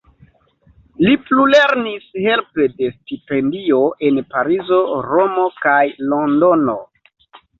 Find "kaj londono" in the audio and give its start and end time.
5.67-6.79